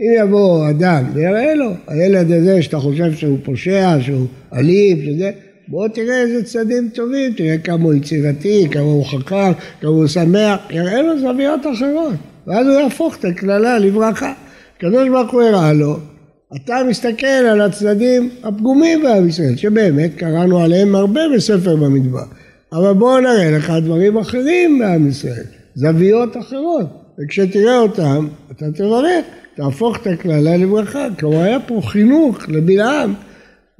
אם 0.00 0.24
יבוא 0.24 0.70
אדם 0.70 1.04
ויראה 1.14 1.54
לו, 1.54 1.70
הילד 1.86 2.32
הזה 2.32 2.62
שאתה 2.62 2.78
חושב 2.78 3.12
שהוא 3.14 3.38
פושע, 3.44 3.96
שהוא 4.00 4.26
אלים, 4.54 5.02
שזה, 5.02 5.30
בוא 5.70 5.88
תראה 5.88 6.20
איזה 6.20 6.44
צדדים 6.44 6.88
טובים, 6.94 7.32
תראה 7.32 7.58
כמה 7.58 7.84
הוא 7.84 7.94
יצירתי, 7.94 8.68
כמה 8.70 8.82
הוא 8.82 9.04
חכם, 9.04 9.52
כמה 9.80 9.90
הוא 9.90 10.06
שמח, 10.06 10.58
יראה 10.70 11.02
לו 11.02 11.20
זוויות 11.20 11.60
אחרות, 11.60 12.14
ואז 12.46 12.66
הוא 12.66 12.74
יהפוך 12.74 13.16
את 13.16 13.24
הקללה 13.24 13.78
לברכה. 13.78 14.32
הקדוש 14.76 15.08
ברוך 15.08 15.30
הוא 15.30 15.42
הראה 15.42 15.72
לו, 15.72 15.96
אתה 16.56 16.76
מסתכל 16.88 17.26
על 17.26 17.60
הצדדים 17.60 18.30
הפגומים 18.42 19.02
בעם 19.02 19.28
ישראל, 19.28 19.56
שבאמת 19.56 20.14
קראנו 20.16 20.58
עליהם 20.58 20.94
הרבה 20.94 21.20
בספר 21.34 21.76
במדבר, 21.76 22.24
אבל 22.72 22.92
בואו 22.92 23.20
נראה 23.20 23.50
לך 23.50 23.72
דברים 23.84 24.18
אחרים 24.18 24.78
בעם 24.78 25.08
ישראל, 25.08 25.44
זוויות 25.74 26.36
אחרות, 26.36 26.86
וכשתראה 27.18 27.78
אותם, 27.78 28.26
אתה 28.52 28.66
תברך, 28.74 29.24
תהפוך 29.56 29.96
את 29.96 30.06
הקללה 30.06 30.56
לברכה. 30.56 31.06
כלומר, 31.18 31.42
היה 31.42 31.60
פה 31.60 31.80
חינוך 31.84 32.48
לבלעם 32.48 33.14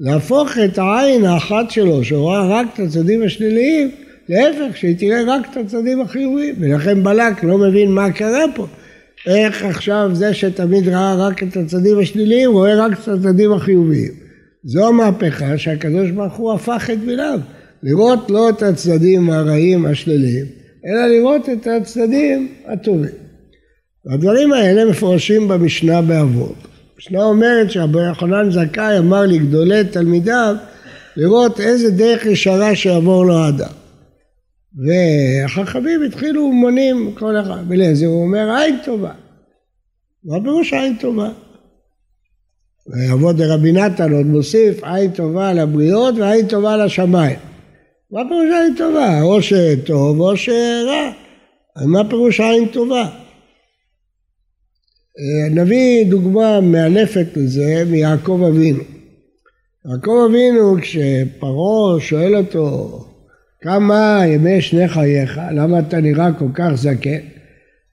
להפוך 0.00 0.58
את 0.64 0.78
העין 0.78 1.24
האחת 1.24 1.70
שלו, 1.70 2.04
שרואה 2.04 2.46
רק 2.46 2.66
את 2.74 2.80
הצדדים 2.80 3.22
השליליים, 3.22 3.90
להפך, 4.28 4.76
שהיא 4.76 4.96
תראה 4.98 5.22
רק 5.26 5.46
את 5.50 5.56
הצדדים 5.56 6.00
החיוביים. 6.00 6.54
ולכן 6.60 7.02
בלק 7.02 7.44
לא 7.44 7.58
מבין 7.58 7.90
מה 7.90 8.10
קרה 8.10 8.44
פה. 8.54 8.66
איך 9.26 9.64
עכשיו 9.64 10.10
זה 10.12 10.34
שתמיד 10.34 10.88
ראה 10.88 11.14
רק 11.14 11.42
את 11.42 11.56
הצדדים 11.56 11.98
השליליים, 11.98 12.52
רואה 12.52 12.74
רק 12.74 12.92
את 12.92 13.08
הצדדים 13.08 13.52
החיוביים. 13.52 14.12
זו 14.64 14.88
המהפכה 14.88 15.58
שהקדוש 15.58 16.10
ברוך 16.10 16.36
הוא 16.36 16.52
הפך 16.52 16.90
את 16.92 16.98
בלעם. 16.98 17.40
לראות 17.82 18.30
לא 18.30 18.50
את 18.50 18.62
הצדדים 18.62 19.30
הרעים 19.30 19.86
השליליים, 19.86 20.46
אלא 20.86 21.06
לראות 21.06 21.48
את 21.48 21.66
הצדדים 21.66 22.48
הטובים. 22.66 23.10
והדברים 24.04 24.52
האלה 24.52 24.84
מפורשים 24.84 25.48
במשנה 25.48 26.02
באבות. 26.02 26.67
המשנה 26.98 27.24
אומרת 27.24 27.70
שרבי 27.70 28.06
יוחנן 28.06 28.50
זכאי 28.50 28.98
אמר 28.98 29.22
לגדולי 29.26 29.84
תלמידיו 29.84 30.54
לראות 31.16 31.60
איזה 31.60 31.90
דרך 31.90 32.26
ישרה 32.26 32.76
שיעבור 32.76 33.26
לו 33.26 33.38
האדם. 33.38 33.72
והחכמים 34.76 36.02
התחילו 36.02 36.52
מונים 36.52 37.12
כל 37.14 37.36
אחד, 37.36 37.62
ולזה 37.68 38.06
הוא 38.06 38.22
אומר 38.22 38.56
עין 38.56 38.78
טובה. 38.84 39.12
מה 40.24 40.42
פירוש 40.42 40.72
עין 40.72 40.96
טובה? 40.96 41.28
ויבוא 42.86 43.32
דרבי 43.32 43.72
נתן 43.72 44.12
עוד 44.12 44.26
מוסיף 44.26 44.84
עין 44.84 45.10
טובה 45.10 45.52
לבריות 45.52 46.14
ועין 46.18 46.48
טובה 46.48 46.76
לשמיים. 46.76 47.38
מה 48.10 48.20
פירוש 48.28 48.48
עין 48.62 48.74
טובה? 48.76 49.22
או 49.22 49.42
שטוב 49.42 50.20
או 50.20 50.36
שרע. 50.36 51.10
מה 51.86 52.08
פירוש 52.08 52.40
עין 52.40 52.68
טובה? 52.68 53.08
נביא 55.50 56.06
דוגמה 56.06 56.60
מאלפת 56.60 57.26
לזה 57.36 57.84
מיעקב 57.90 58.42
אבינו. 58.48 58.82
יעקב 59.90 60.26
אבינו 60.30 60.76
כשפרעה 60.80 62.00
שואל 62.00 62.36
אותו 62.36 63.04
כמה 63.60 64.22
ימי 64.26 64.60
שני 64.60 64.88
חייך, 64.88 65.40
למה 65.54 65.78
אתה 65.78 66.00
נראה 66.00 66.32
כל 66.32 66.48
כך 66.54 66.70
זקן? 66.74 67.18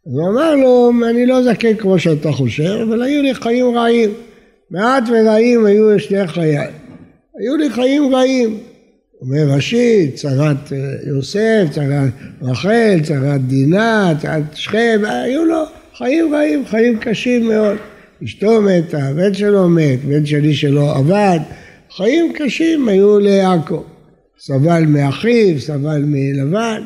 הוא 0.01 0.29
אמר 0.29 0.55
לו, 0.55 0.91
אני 1.10 1.25
לא 1.25 1.44
זקן 1.44 1.75
כמו 1.75 2.00
שאתה 2.00 2.32
חושב, 2.32 2.77
אבל 2.88 3.01
היו 3.01 3.22
לי 3.22 3.34
חיים 3.34 3.77
רעים. 3.77 4.10
מעט 4.72 5.03
ורעים 5.10 5.65
היו 5.65 6.00
שני 6.00 6.27
חיי. 6.27 6.58
היו 7.39 7.58
לי 7.58 7.70
חיים 7.70 8.15
רעים. 8.15 8.60
אומר 9.22 9.55
ראשית, 9.55 10.15
צרת 10.15 10.74
אה, 10.74 10.77
יוסף, 11.08 11.65
צרת 11.72 12.12
רחל, 12.41 13.00
צרת 13.03 13.41
דינה, 13.48 14.13
צרת 14.22 14.44
שכם, 14.53 15.01
היו 15.05 15.46
לו 15.46 15.63
חיים 15.98 16.34
רעים, 16.34 16.66
חיים 16.66 17.00
קשים 17.00 17.48
מאוד. 17.48 17.78
אשתו 18.24 18.62
מתה, 18.62 19.04
הבן 19.04 19.34
שלו 19.34 19.70
מת, 19.70 20.06
בן 20.06 20.25
שלי 20.25 20.54
שלו 20.54 20.90
עבד, 20.90 21.40
חיים 21.96 22.34
קשים 22.34 22.88
היו 22.88 23.20
ליעקב. 23.20 23.84
סבל 24.40 24.84
מאחיו, 24.88 25.60
סבל 25.60 26.04
מלבן, 26.06 26.84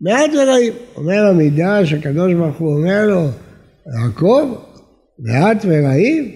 מעט 0.00 0.30
ורעים. 0.34 0.72
אומר 0.96 1.26
המידע 1.26 1.80
שהקדוש 1.84 2.32
ברוך 2.32 2.56
הוא 2.56 2.76
אומר 2.76 3.06
לו, 3.06 3.26
יעקב, 3.94 4.54
ואת 5.24 5.64
ורעים? 5.64 6.32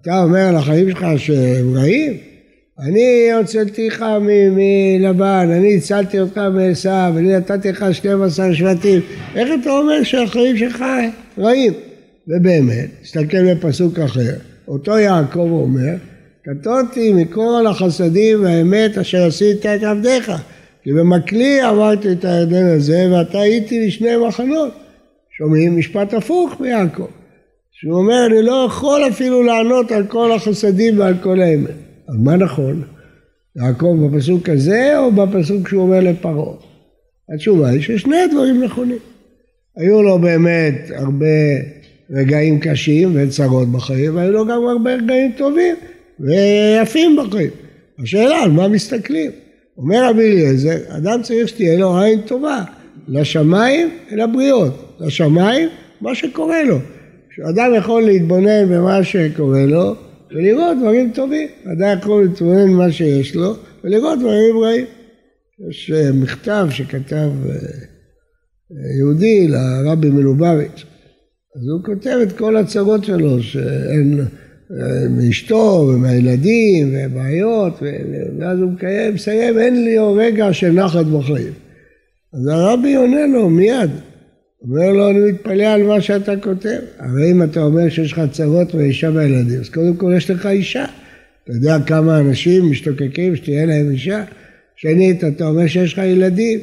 אתה 0.00 0.22
אומר 0.22 0.48
על 0.48 0.56
החיים 0.56 0.90
שלך 0.90 1.06
שהם 1.16 1.76
רעים? 1.76 2.33
אני 2.78 3.32
הוצאתיך 3.32 4.04
מלבן, 4.20 5.48
אני 5.50 5.76
הצלתי 5.76 6.20
אותך 6.20 6.38
מעשיו, 6.38 7.14
אני 7.16 7.36
נתתי 7.36 7.68
לך 7.68 7.84
12 7.92 8.54
שבטים, 8.54 9.00
איך 9.36 9.48
אתה 9.62 9.70
אומר 9.70 10.02
שהחיים 10.02 10.56
שלך 10.56 10.84
רעים? 11.38 11.72
ובאמת, 12.28 12.88
תסתכל 13.02 13.54
בפסוק 13.54 13.98
אחר, 13.98 14.34
אותו 14.68 14.98
יעקב 14.98 15.38
אומר, 15.38 15.94
קטונתי 16.42 17.12
מכל 17.12 17.66
החסדים 17.70 18.42
והאמת 18.44 18.98
אשר 18.98 19.26
עשית 19.26 19.66
את 19.66 19.82
עבדיך, 19.82 20.32
כי 20.82 20.92
במקלי 20.92 21.60
עברתי 21.60 22.12
את 22.12 22.24
הירדן 22.24 22.66
הזה 22.66 23.08
ואתה 23.12 23.40
הייתי 23.40 23.86
לשני 23.86 24.16
מחנות. 24.28 24.72
שומעים 25.38 25.78
משפט 25.78 26.14
הפוך 26.14 26.60
מיעקב, 26.60 27.06
שהוא 27.72 27.98
אומר 27.98 28.26
אני 28.26 28.42
לא 28.42 28.66
יכול 28.68 29.08
אפילו 29.08 29.42
לענות 29.42 29.92
על 29.92 30.06
כל 30.06 30.32
החסדים 30.32 30.98
ועל 30.98 31.14
כל 31.22 31.40
האמת. 31.40 31.93
אז 32.08 32.14
מה 32.18 32.36
נכון? 32.36 32.82
יעקב 33.56 33.96
בפסוק 34.06 34.48
הזה 34.48 34.98
או 34.98 35.12
בפסוק 35.12 35.68
שהוא 35.68 35.82
אומר 35.82 36.00
לפרעה? 36.00 36.54
התשובה 37.34 37.68
היא 37.68 37.82
ששני 37.82 38.16
הדברים 38.16 38.64
נכונים. 38.64 38.98
היו 39.76 40.02
לו 40.02 40.18
באמת 40.18 40.90
הרבה 40.96 41.26
רגעים 42.10 42.60
קשים 42.60 43.12
וצרות 43.14 43.72
בחיים, 43.72 44.16
והיו 44.16 44.32
לו 44.32 44.46
גם 44.46 44.62
הרבה 44.66 44.94
רגעים 44.94 45.32
טובים 45.36 45.76
ויפים 46.20 47.16
בחיים. 47.16 47.50
השאלה 48.02 48.42
על 48.42 48.50
מה 48.50 48.68
מסתכלים. 48.68 49.30
אומר 49.78 50.08
רבי 50.10 50.22
אליעזר, 50.22 50.76
אדם 50.88 51.22
צריך 51.22 51.48
שתהיה 51.48 51.78
לו 51.78 52.00
עין 52.00 52.20
טובה 52.20 52.62
לשמיים 53.08 53.90
ולבריות. 54.12 54.96
לשמיים, 55.00 55.68
מה 56.00 56.14
שקורה 56.14 56.62
לו. 56.62 56.78
כשאדם 57.30 57.74
יכול 57.76 58.02
להתבונן 58.02 58.68
במה 58.68 59.04
שקורה 59.04 59.66
לו 59.66 59.94
ולראות 60.34 60.76
דברים 60.80 61.10
טובים. 61.14 61.48
אדם 61.72 61.98
יכול 61.98 62.22
להתבונן 62.22 62.72
במה 62.72 62.92
שיש 62.92 63.34
לו 63.34 63.54
ולראות 63.84 64.18
דברים 64.18 64.58
רעים. 64.62 64.86
יש 65.68 65.90
אה, 65.90 66.12
מכתב 66.12 66.66
שכתב 66.70 67.30
אה, 67.50 67.56
יהודי 68.98 69.48
לרבי 69.48 70.10
מלובביץ', 70.10 70.84
אז 71.56 71.68
הוא 71.68 71.84
כותב 71.84 72.18
את 72.22 72.32
כל 72.32 72.56
הצרות 72.56 73.04
שלו, 73.04 73.42
שאין 73.42 74.20
אה, 74.20 75.08
מאשתו 75.08 75.90
ומהילדים 75.94 76.94
ובעיות, 76.94 77.82
ואז 78.38 78.58
הוא 78.58 78.72
מסיים, 79.14 79.58
אין 79.58 79.84
לי 79.84 79.98
רגע 79.98 80.52
של 80.52 80.70
נחת 80.70 81.06
בחיים. 81.06 81.52
אז 82.32 82.46
הרבי 82.46 82.94
עונה 82.94 83.26
לו 83.26 83.50
מיד, 83.50 83.90
אומר 84.70 84.92
לו, 84.92 85.10
אני 85.10 85.32
מתפלא 85.32 85.64
על 85.64 85.82
מה 85.82 86.00
שאתה 86.00 86.36
כותב. 86.36 86.78
הרי 86.98 87.32
אם 87.32 87.42
אתה 87.42 87.60
אומר 87.60 87.88
שיש 87.88 88.12
לך 88.12 88.20
צרות 88.30 88.74
ואישה 88.74 89.10
וילדים, 89.14 89.60
אז 89.60 89.68
קודם 89.68 89.96
כל 89.96 90.12
יש 90.16 90.30
לך 90.30 90.46
אישה. 90.46 90.84
אתה 91.44 91.52
יודע 91.52 91.76
כמה 91.86 92.18
אנשים 92.18 92.70
משתוקקים 92.70 93.36
שתהיה 93.36 93.66
להם 93.66 93.90
אישה? 93.90 94.24
שנית, 94.76 95.24
אתה 95.24 95.46
אומר 95.46 95.66
שיש 95.66 95.92
לך 95.92 95.98
ילדים. 95.98 96.58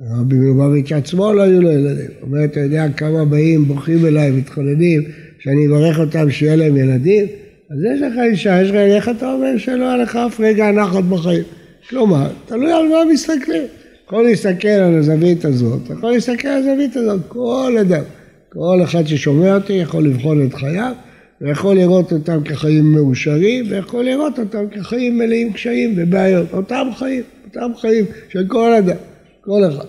רבי 0.00 0.34
מלובביץ' 0.34 0.92
עצמו 0.92 1.32
לא 1.32 1.42
היו 1.42 1.62
לו 1.62 1.70
ילדים. 1.70 2.06
הוא 2.20 2.28
אומר, 2.28 2.44
אתה 2.44 2.60
יודע 2.60 2.86
כמה 2.96 3.24
באים, 3.24 3.64
בוכים 3.64 4.06
אליי, 4.06 4.30
מתחוננים, 4.30 5.02
שאני 5.38 5.66
אברך 5.66 5.98
אותם 5.98 6.30
שיהיה 6.30 6.56
להם 6.56 6.76
ילדים? 6.76 7.26
אז 7.70 7.78
יש 7.94 8.02
לך 8.02 8.12
אישה, 8.30 8.62
יש 8.62 8.70
לך, 8.70 8.74
איך 8.76 9.08
אתה 9.08 9.32
אומר 9.32 9.58
שלא 9.58 9.84
היה 9.84 9.96
לך 9.96 10.16
אף 10.16 10.40
רגע 10.40 10.70
נחת 10.70 11.04
בחיים? 11.04 11.42
כלומר, 11.88 12.30
תלוי 12.46 12.72
על 12.72 12.88
מה 12.88 13.12
מסתכלים. 13.12 13.66
יכול 14.08 14.24
להסתכל 14.24 14.68
על 14.68 14.98
הזווית 14.98 15.44
הזאת, 15.44 15.90
יכול 15.90 16.12
להסתכל 16.12 16.48
על 16.48 16.58
הזווית 16.58 16.96
הזאת, 16.96 17.20
כל 17.28 17.76
אדם. 17.80 18.02
כל 18.48 18.80
אחד 18.84 19.06
ששומע 19.06 19.54
אותי 19.54 19.72
יכול 19.72 20.04
לבחון 20.04 20.46
את 20.46 20.54
חייו, 20.54 20.92
ויכול 21.40 21.76
לראות 21.76 22.12
אותם 22.12 22.42
כחיים 22.44 22.92
מאושרים, 22.92 23.64
ויכול 23.70 24.04
לראות 24.04 24.38
אותם 24.38 24.64
כחיים 24.70 25.18
מלאים 25.18 25.52
קשיים 25.52 25.94
ובעיות. 25.96 26.52
אותם 26.52 26.88
חיים, 26.98 27.22
אותם 27.44 27.70
חיים 27.80 28.04
של 28.28 28.44
כל 28.48 28.74
אדם. 28.74 28.96
כל 29.40 29.62
אחד. 29.68 29.84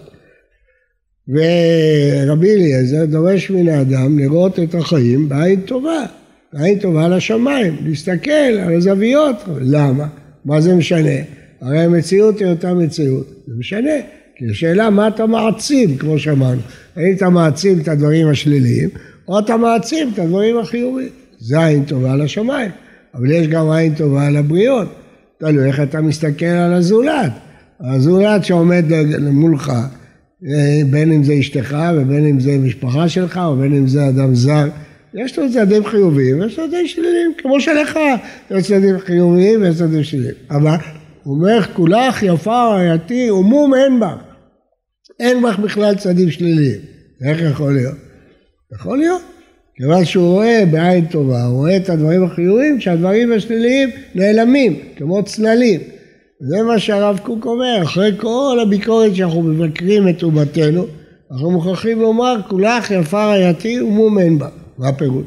ורבי 1.27 2.53
אליעזר 2.53 3.05
דורש 3.05 3.51
מן 3.51 3.69
האדם 3.69 4.19
לראות 4.19 4.59
את 4.59 4.75
החיים 4.75 5.29
בעין 5.29 5.61
טובה, 5.61 6.05
בעין 6.53 6.79
טובה 6.79 7.07
לשמיים, 7.07 7.75
להסתכל 7.85 8.31
על 8.31 8.75
הזוויות. 8.77 9.35
למה? 9.61 10.07
מה 10.45 10.61
זה 10.61 10.75
משנה? 10.75 11.38
הרי 11.61 11.79
המציאות 11.79 12.39
היא 12.39 12.47
אותה 12.47 12.73
מציאות. 12.73 13.27
זה 13.47 13.53
משנה, 13.57 13.91
כי 14.35 14.45
השאלה 14.51 14.89
מה 14.89 15.07
אתה 15.07 15.25
מעצים, 15.25 15.97
כמו 15.97 16.19
שאמרנו. 16.19 16.61
האם 16.95 17.13
אתה 17.15 17.29
מעצים 17.29 17.79
את 17.79 17.87
הדברים 17.87 18.27
השליליים, 18.27 18.89
או 19.27 19.39
אתה 19.39 19.57
מעצים 19.57 20.09
את 20.13 20.19
הדברים 20.19 20.57
החיוביים. 20.57 21.09
זה 21.39 21.65
עין 21.65 21.83
טובה 21.85 22.15
לשמיים, 22.15 22.71
אבל 23.15 23.31
יש 23.31 23.47
גם 23.47 23.69
עין 23.71 23.95
טובה 23.95 24.29
לבריות. 24.29 24.87
תלוי 25.37 25.67
איך 25.67 25.79
אתה 25.79 26.01
מסתכל 26.01 26.45
על 26.45 26.73
הזולת. 26.73 27.31
הזולת 27.79 28.45
שעומד 28.45 28.85
מולך, 29.31 29.71
אה, 30.47 30.81
בין 30.89 31.11
אם 31.11 31.23
זה 31.23 31.33
אשתך 31.39 31.77
ובין 31.95 32.25
אם 32.25 32.39
זה 32.39 32.57
משפחה 32.57 33.09
שלך 33.09 33.39
ובין 33.53 33.73
אם 33.73 33.87
זה 33.87 34.09
אדם 34.09 34.35
זר, 34.35 34.67
יש 35.13 35.39
לו 35.39 35.51
צדדים 35.51 35.85
חיוביים 35.85 36.39
ויש 36.39 36.59
לו 36.59 36.67
צדדים 36.67 36.87
שליליים, 36.87 37.31
כמו 37.37 37.61
שלך 37.61 37.99
יש 38.51 38.67
צדדים 38.67 38.99
חיוביים 38.99 39.61
ויש 39.61 39.77
צדדים 39.77 40.03
שליליים. 40.03 40.35
אבל 40.51 40.75
אומר, 41.29 41.61
כולך 41.73 42.23
יפה 42.23 42.67
רעייתי 42.67 43.31
ומום 43.31 43.73
אין 43.73 43.99
בך. 43.99 44.15
אין 45.19 45.41
בך 45.41 45.59
בכלל 45.59 45.95
צדדים 45.95 46.31
שליליים. 46.31 46.79
איך 47.25 47.41
יכול 47.41 47.73
להיות? 47.73 47.95
יכול 48.73 48.97
להיות. 48.97 49.21
כיוון 49.75 50.05
שהוא 50.05 50.33
רואה 50.33 50.63
בעין 50.71 51.05
טובה, 51.05 51.43
הוא 51.43 51.57
רואה 51.57 51.77
את 51.77 51.89
הדברים 51.89 52.23
החיוביים, 52.23 52.81
שהדברים 52.81 53.33
השליליים 53.33 53.89
נעלמים, 54.15 54.79
כמו 54.95 55.23
צללים. 55.23 55.79
זה 56.39 56.63
מה 56.63 56.79
שהרב 56.79 57.19
קוק 57.23 57.45
אומר, 57.45 57.79
אחרי 57.83 58.11
כל 58.17 58.59
הביקורת 58.61 59.15
שאנחנו 59.15 59.41
מבקרים 59.41 60.07
את 60.07 60.23
אומתנו, 60.23 60.85
אנחנו 61.31 61.51
מוכרחים 61.51 61.99
לומר, 62.01 62.35
כולך 62.47 62.91
יפה 62.91 63.25
רעייתי 63.25 63.81
ומומן 63.81 64.39
בה. 64.39 64.47
מה 64.77 64.89
הפירוש? 64.89 65.25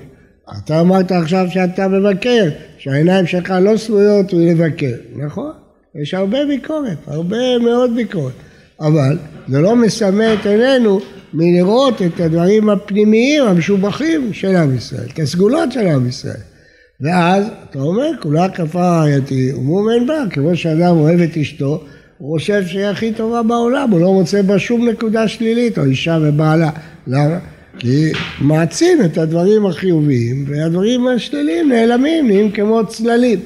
אתה 0.58 0.80
אמרת 0.80 1.12
עכשיו 1.12 1.46
שאתה 1.50 1.88
מבקר, 1.88 2.48
שהעיניים 2.78 3.26
שלך 3.26 3.54
לא 3.62 3.76
סמויות 3.76 4.34
ולבקר, 4.34 4.94
נכון? 5.16 5.52
יש 5.94 6.14
הרבה 6.14 6.46
ביקורת, 6.46 6.98
הרבה 7.06 7.58
מאוד 7.58 7.94
ביקורת, 7.96 8.32
אבל 8.80 9.18
זה 9.48 9.60
לא 9.60 9.76
מסמא 9.76 10.34
את 10.40 10.46
עינינו 10.46 11.00
מלראות 11.34 12.02
את 12.02 12.20
הדברים 12.20 12.68
הפנימיים 12.70 13.44
המשובחים 13.44 14.32
של 14.32 14.56
עם 14.56 14.76
ישראל, 14.76 15.06
את 15.14 15.18
הסגולות 15.18 15.72
של 15.72 15.86
עם 15.86 16.08
ישראל. 16.08 16.40
ואז 17.00 17.46
אתה 17.70 17.78
אומר, 17.78 18.10
כולה 18.20 18.48
כפה 18.48 18.80
רעייתי 18.80 19.52
ומומן 19.52 20.06
בה, 20.06 20.24
כמו 20.30 20.56
שאדם 20.56 20.96
אוהב 20.96 21.20
את 21.20 21.36
אשתו, 21.36 21.84
הוא 22.18 22.38
חושב 22.38 22.66
שהיא 22.66 22.84
הכי 22.84 23.12
טובה 23.12 23.42
בעולם, 23.42 23.90
הוא 23.90 24.00
לא 24.00 24.12
מוצא 24.12 24.42
בה 24.42 24.58
שום 24.58 24.88
נקודה 24.88 25.28
שלילית, 25.28 25.78
או 25.78 25.84
אישה 25.84 26.18
ובעלה. 26.22 26.70
למה? 27.06 27.38
כי 27.78 28.12
מעצים 28.40 29.04
את 29.04 29.18
הדברים 29.18 29.66
החיוביים, 29.66 30.44
והדברים 30.48 31.06
השליליים 31.06 31.68
נעלמים, 31.68 32.26
נהיים 32.26 32.50
כמו 32.50 32.86
צללים. 32.86 33.40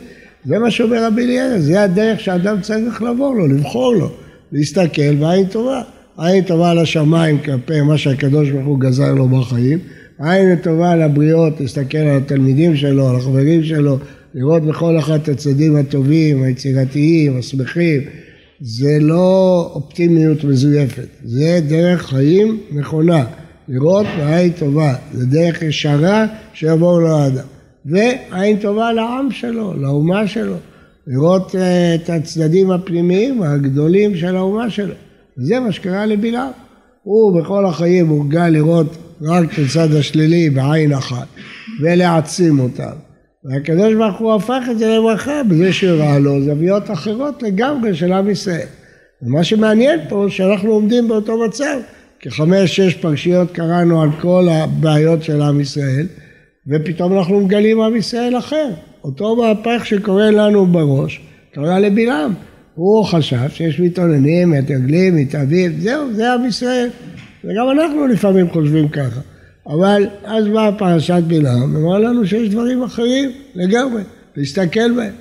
זה 0.47 0.59
מה 0.59 0.71
שאומר 0.71 1.07
רבי 1.07 1.25
אליעזר, 1.25 1.61
זה 1.61 1.83
הדרך 1.83 2.21
שאדם 2.21 2.61
צריך 2.61 3.03
לעבור 3.03 3.35
לו, 3.35 3.47
לבחור 3.47 3.95
לו, 3.95 4.11
להסתכל 4.53 5.15
בעין 5.15 5.47
טובה. 5.47 5.83
עין 6.19 6.45
טובה 6.45 6.75
לשמיים 6.75 7.39
כלפי 7.39 7.81
מה 7.81 7.99
שהקדוש 7.99 8.51
ברוך 8.51 8.67
הוא 8.67 8.81
גזר 8.81 9.15
לו 9.15 9.29
בחיים, 9.29 9.79
עין 10.19 10.57
טובה 10.57 10.97
לבריות, 10.97 11.61
להסתכל 11.61 11.99
על 11.99 12.17
התלמידים 12.17 12.77
שלו, 12.77 13.09
על 13.09 13.17
החברים 13.17 13.65
שלו, 13.65 13.99
לראות 14.35 14.63
בכל 14.63 14.99
אחד 14.99 15.19
את 15.23 15.29
הצדדים 15.29 15.77
הטובים, 15.77 16.43
היצירתיים, 16.43 17.39
השמחים, 17.39 18.01
זה 18.61 18.99
לא 19.01 19.71
אופטימיות 19.75 20.45
מזויפת, 20.45 21.07
זה 21.25 21.61
דרך 21.69 22.07
חיים 22.07 22.61
נכונה, 22.73 23.25
לראות 23.69 24.07
בעין 24.19 24.53
טובה, 24.53 24.95
זה 25.13 25.27
דרך 25.27 25.63
ישרה 25.63 26.27
שיבואו 26.53 27.01
לאדם. 27.01 27.56
ועין 27.87 28.57
טובה 28.57 28.93
לעם 28.93 29.31
שלו, 29.31 29.75
לאומה 29.75 30.27
שלו, 30.27 30.57
לראות 31.07 31.55
אה, 31.55 31.95
את 31.95 32.11
הצדדים 32.11 32.71
הפנימיים 32.71 33.43
הגדולים 33.43 34.17
של 34.17 34.37
האומה 34.37 34.71
שלו. 34.71 34.95
וזה 35.39 35.61
מה 35.61 35.73
שקרה 35.73 36.07
לבלעם. 36.07 36.51
הוא 37.03 37.41
בכל 37.41 37.67
החיים 37.67 38.09
הורגל 38.09 38.49
לראות 38.49 38.97
רק 39.23 39.53
את 39.53 39.59
הצד 39.59 39.95
השלילי 39.95 40.51
בעין 40.51 40.93
אחת, 40.93 41.27
ולהעצים 41.83 42.61
אותם. 42.61 42.97
והקדוש 43.45 43.95
ברוך 43.95 44.19
הוא 44.19 44.35
הפך 44.35 44.63
את 44.71 44.79
זה 44.79 44.89
לברכה 44.89 45.43
בזה 45.43 45.73
שהראה 45.73 46.19
לו 46.19 46.43
זוויות 46.43 46.91
אחרות 46.91 47.43
לגמרי 47.43 47.95
של 47.95 48.13
עם 48.13 48.31
ישראל. 48.31 48.67
ומה 49.23 49.45
שמעניין 49.45 50.01
פה 50.09 50.27
שאנחנו 50.29 50.71
עומדים 50.71 51.09
באותו 51.09 51.45
מצב, 51.45 51.77
כחמש-שש 52.21 52.95
פרשיות 52.95 53.53
קראנו 53.53 54.03
על 54.03 54.09
כל 54.21 54.49
הבעיות 54.51 55.23
של 55.23 55.43
עם 55.43 55.61
ישראל, 55.61 56.07
ופתאום 56.69 57.19
אנחנו 57.19 57.41
מגלים 57.41 57.81
עם 57.81 57.97
ישראל 57.97 58.39
אחר. 58.39 58.69
אותו 59.05 59.37
מהפך 59.37 59.87
שקורה 59.87 60.31
לנו 60.31 60.67
בראש, 60.67 61.21
קרה 61.55 61.79
לבלעם. 61.79 62.35
הוא 62.75 63.05
חשב 63.05 63.49
שיש 63.49 63.81
מתאוננים, 63.81 64.51
מתרגלים, 64.51 65.17
מתאבים, 65.17 65.81
זהו, 65.81 66.13
זה 66.13 66.33
עם 66.33 66.45
ישראל. 66.45 66.89
וגם 67.45 67.71
אנחנו 67.71 68.07
לפעמים 68.07 68.51
חושבים 68.51 68.89
ככה. 68.89 69.21
אבל 69.67 70.07
אז 70.25 70.49
באה 70.49 70.73
פרשת 70.73 71.23
בלעם, 71.27 71.75
ואמר 71.75 71.99
לנו 71.99 72.27
שיש 72.27 72.49
דברים 72.49 72.83
אחרים 72.83 73.31
לגמרי, 73.55 74.03
להסתכל 74.37 74.93
בהם. 74.97 75.13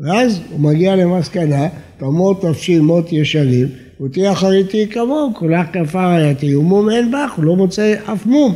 ואז 0.00 0.40
הוא 0.50 0.60
מגיע 0.60 0.96
למסקנה, 0.96 1.68
תמות 1.98 2.44
נפשי 2.44 2.78
מות 2.78 3.12
ישרים, 3.12 3.68
ותהיה 4.00 4.32
אחריתי 4.32 4.86
כמוהו, 4.86 5.34
כולך 5.34 5.66
כפר 5.72 6.08
הייתי, 6.08 6.56
ומום 6.56 6.90
אין 6.90 7.10
בך, 7.10 7.32
הוא 7.36 7.44
לא 7.44 7.56
מוצא 7.56 7.94
אף 8.12 8.26
מום, 8.26 8.54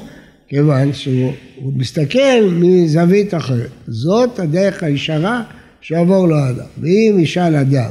כיוון 0.49 0.93
שהוא 0.93 1.33
מסתכל 1.77 2.49
מזווית 2.53 3.35
אחרת. 3.35 3.71
זאת 3.87 4.39
הדרך 4.39 4.83
הישרה 4.83 5.43
שיעבור 5.81 6.29
לו 6.29 6.37
האדם. 6.37 6.67
ואם 6.81 7.17
ישאל 7.21 7.57
אדם 7.57 7.91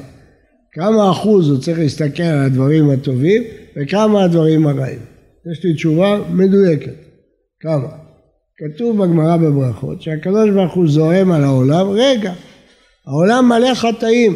כמה 0.71 1.11
אחוז 1.11 1.49
הוא 1.49 1.59
צריך 1.59 1.79
להסתכל 1.79 2.23
על 2.23 2.45
הדברים 2.45 2.89
הטובים 2.89 3.43
וכמה 3.77 4.23
הדברים 4.23 4.67
הרעים. 4.67 4.99
יש 5.51 5.63
לי 5.63 5.73
תשובה 5.73 6.19
מדויקת. 6.29 6.95
כמה? 7.59 7.87
כתוב 8.57 9.03
בגמרא 9.03 9.37
בברכות 9.37 10.01
שהקדוש 10.01 10.49
ברוך 10.49 10.73
הוא 10.73 10.87
זועם 10.87 11.31
על 11.31 11.43
העולם, 11.43 11.89
רגע, 11.89 12.33
העולם 13.07 13.49
מלא 13.49 13.73
חטאים, 13.73 14.35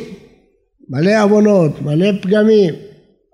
מלא 0.89 1.23
עוונות, 1.23 1.81
מלא 1.81 2.07
פגמים, 2.21 2.73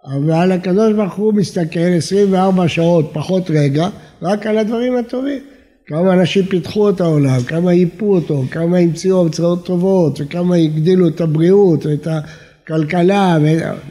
אבל 0.06 0.52
הקדוש 0.52 0.94
ברוך 0.94 1.14
הוא 1.14 1.34
מסתכל 1.34 1.80
24 1.98 2.68
שעות 2.68 3.10
פחות 3.14 3.50
רגע 3.50 3.90
רק 4.22 4.48
על 4.48 4.58
הדברים 4.58 4.98
הטובים. 4.98 5.42
כמה 5.90 6.14
אנשים 6.14 6.46
פיתחו 6.46 6.90
את 6.90 7.02
העולם, 7.02 7.44
כמה 7.48 7.74
ייפו 7.74 8.16
אותו, 8.16 8.44
כמה 8.52 8.78
המציאו 8.78 9.22
המצאות 9.22 9.66
טובות, 9.66 10.22
וכמה 10.22 10.56
הגדילו 10.56 11.08
את 11.08 11.22
הבריאות 11.22 11.86
ואת 11.86 12.08
הכלכלה, 12.08 13.38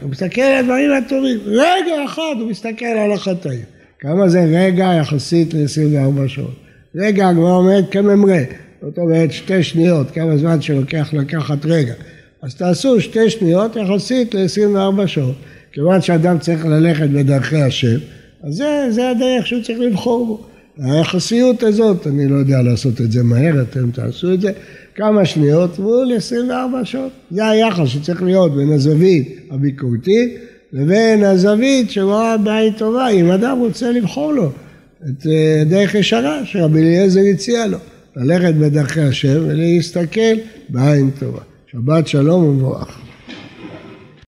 הוא 0.01 0.09
מסתכל 0.09 0.41
על 0.41 0.59
הדברים 0.59 0.91
הטובים. 0.91 1.39
רגע 1.45 2.05
אחד 2.05 2.35
הוא 2.39 2.49
מסתכל 2.49 2.85
על 2.85 3.11
החטאים. 3.11 3.61
כמה 3.99 4.29
זה 4.29 4.45
רגע 4.51 4.91
יחסית 4.99 5.53
ל-24 5.53 6.27
שעות. 6.27 6.55
רגע, 6.95 7.29
הגמרא 7.29 7.51
אומרת 7.51 7.85
כממרא, 7.91 8.39
זאת 8.81 8.97
אומרת 8.97 9.31
שתי 9.31 9.63
שניות, 9.63 10.11
כמה 10.11 10.37
זמן 10.37 10.61
שלוקח 10.61 11.09
לקחת 11.13 11.65
רגע. 11.65 11.93
אז 12.41 12.55
תעשו 12.55 13.01
שתי 13.01 13.29
שניות 13.29 13.75
יחסית 13.75 14.35
ל-24 14.35 15.07
שעות. 15.07 15.35
כיוון 15.71 16.01
שאדם 16.01 16.39
צריך 16.39 16.65
ללכת 16.65 17.09
בדרכי 17.09 17.61
השם, 17.61 17.97
אז 18.43 18.55
זה, 18.55 18.87
זה 18.89 19.09
הדרך 19.09 19.47
שהוא 19.47 19.63
צריך 19.63 19.79
לבחור 19.79 20.25
בו. 20.25 20.48
היחסיות 20.81 21.63
הזאת, 21.63 22.07
אני 22.07 22.27
לא 22.27 22.35
יודע 22.35 22.61
לעשות 22.61 23.01
את 23.01 23.11
זה 23.11 23.23
מהר, 23.23 23.61
אתם 23.61 23.91
תעשו 23.91 24.33
את 24.33 24.41
זה, 24.41 24.51
כמה 24.95 25.25
שניות 25.25 25.79
מול 25.79 26.13
24 26.17 26.85
שעות. 26.85 27.11
זה 27.31 27.47
היחס 27.47 27.87
שצריך 27.87 28.23
להיות 28.23 28.55
בין 28.55 28.71
הזווית 28.71 29.39
הביקורתית 29.51 30.35
לבין 30.73 31.23
הזווית 31.23 31.91
שרואה 31.91 32.37
בעין 32.37 32.73
טובה, 32.73 33.07
אם 33.07 33.31
אדם 33.31 33.59
רוצה 33.59 33.91
לבחור 33.91 34.33
לו 34.33 34.51
את 35.03 35.27
אה, 35.27 35.63
דרך 35.65 35.95
ישרה 35.95 36.45
שרבי 36.45 36.79
אליעזר 36.79 37.21
הציע 37.33 37.67
לו, 37.67 37.77
ללכת 38.15 38.53
בדרכי 38.53 39.01
השם 39.01 39.43
ולהסתכל 39.47 40.35
בעין 40.69 41.09
טובה. 41.19 41.41
שבת 41.71 42.07
שלום 42.07 42.43
ומבורך. 42.43 43.08